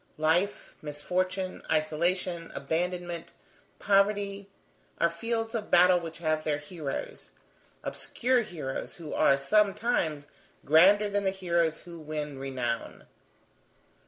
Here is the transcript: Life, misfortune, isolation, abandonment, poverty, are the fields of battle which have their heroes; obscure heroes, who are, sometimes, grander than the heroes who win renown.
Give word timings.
Life, 0.17 0.73
misfortune, 0.81 1.61
isolation, 1.71 2.51
abandonment, 2.55 3.33
poverty, 3.77 4.49
are 4.97 5.09
the 5.09 5.13
fields 5.13 5.53
of 5.53 5.69
battle 5.69 5.99
which 5.99 6.17
have 6.17 6.43
their 6.43 6.57
heroes; 6.57 7.29
obscure 7.83 8.41
heroes, 8.41 8.95
who 8.95 9.13
are, 9.13 9.37
sometimes, 9.37 10.25
grander 10.65 11.07
than 11.07 11.23
the 11.23 11.29
heroes 11.29 11.81
who 11.81 11.99
win 11.99 12.39
renown. 12.39 13.05